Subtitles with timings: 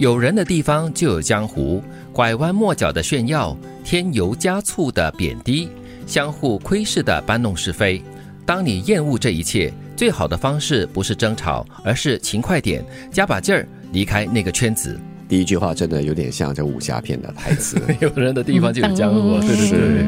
[0.00, 5.68] 有人的地方就有江湖，拐弯抹角的炫耀，添油加醋的贬低，
[6.06, 8.02] 相互窥视的搬弄是非。
[8.46, 12.82] 当你厌恶这一切，最好的方式不是争吵，而是勤快点，
[13.12, 14.98] 加把劲儿，离开那个圈子。
[15.30, 17.80] 第一句话真的有点像这武侠片的台词。
[18.00, 20.06] 有人的地方就有江湖，对对对。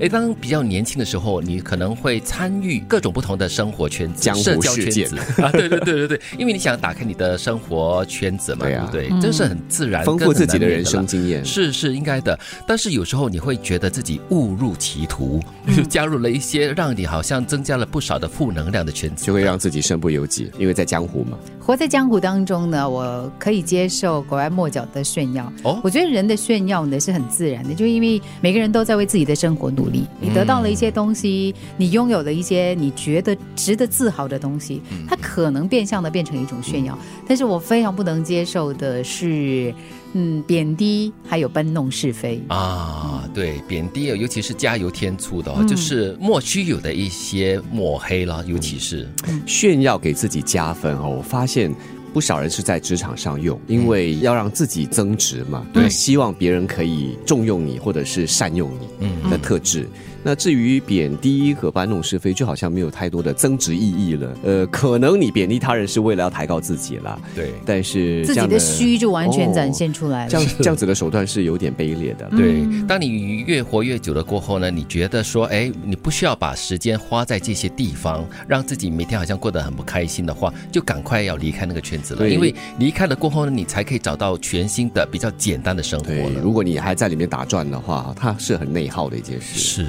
[0.00, 5.18] 哎，当比较年轻的时候，你可能会参与各种不同的生活圈子、社交圈子。
[5.42, 9.20] 啊，对对对对对， 因为你想打开你的生活圈子嘛，对不对？
[9.20, 12.38] 这是很自然，丰富自己的人生经验，是是应该的。
[12.66, 15.38] 但是有时候你会觉得自己误入歧途，
[15.76, 21.36] 就 加入了一些让你好像增加了不少的负能量的圈子，就会让自己身不由己，因为在江湖嘛。
[21.60, 25.52] 活在江湖当中呢，我可以接受拐弯抹角的炫耀。
[25.64, 30.06] 哦，我觉得人的炫耀呢是很自然的，就因为每个人都在为自己的生活努力。
[30.20, 36.96] 你得到了一些东西，你拥有了一些你觉得值得自豪的东西，它可能变相的变成一种炫耀。
[37.26, 39.74] 但是我非常不能接受的是。
[40.14, 49.08] 嗯，贬低还有搬弄是非啊，对，贬低尤其是加油添醋的，就是莫须有的一些抹黑了，尤其是
[49.46, 51.08] 炫耀给自己加分哦。
[51.08, 51.74] 我发现
[52.12, 59.88] 不少人是在职场上用，因为要让自己增值嘛，对，希望别人可以重用你或者是善用你的特质。
[60.22, 64.36] 那至于贬低和搬弄是非，就好像没有太多的增值意义了。
[64.44, 67.50] 呃，可能你贬低他人是为了要抬高自己了，对。
[67.64, 70.30] 但是自己的虚就完全展现出来了。
[70.30, 72.28] 这样这样子的手段是有点卑劣的。
[72.30, 82.28] 对，当你越活越久了过后呢，你觉得说，哎，你不需要把时间花在这些地方，让自己每天好像过得很不开心的话，就赶快要离开那个圈子了。
[82.28, 86.40] 因为离开了过后呢，你才可以找到全新的、比较简单的生活了。
[86.40, 89.58] 如果你还在里面打转的话，它是很内耗的一件事。
[89.58, 89.86] 是。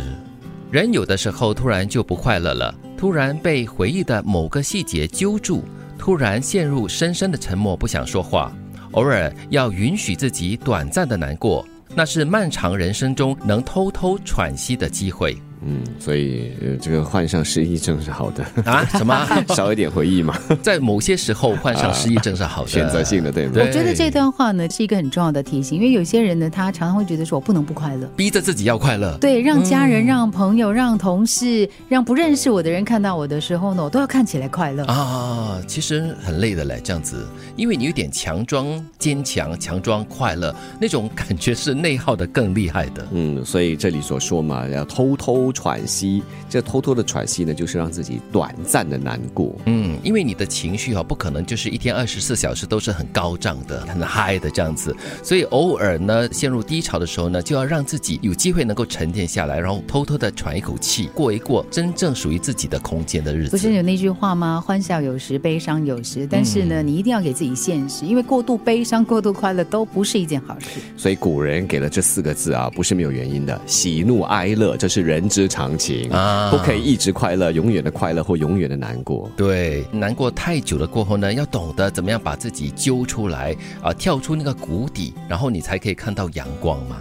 [0.73, 5.63] 人有的时候突然就不快乐了，突然被回忆的某个细节揪住，
[5.99, 8.51] 突然陷入深深的沉默，不想说话。
[8.93, 15.37] 偶尔要允许自己短暂的难过，那是漫长人生中能偷偷喘息的机会。
[15.65, 16.51] 嗯，所以
[16.81, 18.83] 这个患上失忆症是好的啊？
[18.97, 20.37] 什么 少一点回忆嘛？
[20.61, 23.53] 在某些时候患上失忆症是好的，选择性的，对吗？
[23.55, 29.17] 我觉得这段话呢是一个很重要的提醒，因为有些人呢，他常常会觉得说我不能不快乐，逼着自己要快乐。
[29.19, 35.61] 对，让家人、让朋友、让同事、让不认识我的人看到我的时候呢，我都要看起来快乐啊。
[35.65, 37.25] 其实很累的嘞，这样子，
[37.55, 38.67] 因为你有点强装
[38.99, 43.07] 坚强、强装快乐，那种感觉是内耗的更厉害的。
[43.11, 45.52] 嗯，所以这里所说嘛，要偷偷。
[45.53, 49.55] 喘息，这偷偷的喘息呢，就是让自己短暂的难过。
[49.65, 63.51] 嗯，因为你的情绪哈，不可能就是一天二十四小时都是很高涨的、很嗨的这样子，所以偶尔呢，陷入低潮的时候呢，就要让自己有机会能够沉淀下来，然后偷偷的喘一口气，过一过真正属于自己的空间的日子。
[63.51, 64.59] 不是有那句话吗？
[64.59, 70.79] 欢笑有时，悲伤有时，但是呢，你一定要给自己现实，因为过度悲伤、过度快乐都不是一件好事。
[70.97, 75.43] 所以古人给了这四个字啊，不是没有原因的：喜怒哀乐，这是人之。
[75.53, 79.29] 常情啊，不可以一直快乐，永远的快乐或永远的难过。
[79.37, 86.95] 对，难过太久了过后呢，要懂得怎么样把自己揪出来啊，跳出那个谷底，然后你才可以看到阳光嘛。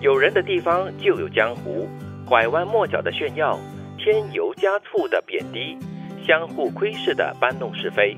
[0.00, 1.86] 有人的地方就有江湖，
[2.24, 3.56] 拐弯抹角的炫耀，
[3.98, 5.76] 添油加醋的贬低，
[6.26, 8.16] 相互窥视的搬弄是非。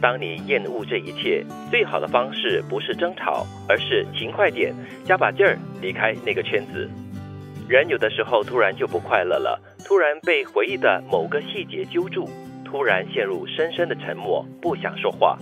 [0.00, 4.72] 当你厌恶这一切，最好的方式不是争吵，而是勤快点，
[5.04, 6.88] 加把劲儿，离开那个圈子。
[7.68, 12.26] 人有的时候突然就不快乐了，突然被回忆的某个细节揪住，
[12.64, 15.36] 突然陷入深深的沉默，不想说话。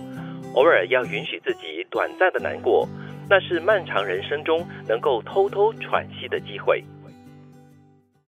[0.53, 2.85] 偶尔要允许自己短暂的难过，
[3.29, 6.83] 那是漫长人生中能够偷偷喘息的机会。